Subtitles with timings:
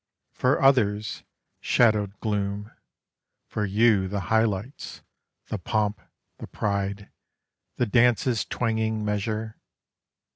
[0.31, 1.21] For others,
[1.59, 2.71] shadowed gloom;
[3.45, 5.03] for you, the high lights
[5.49, 6.01] The pomp,
[6.39, 7.11] the pride,
[7.75, 9.59] the dance's twanging measure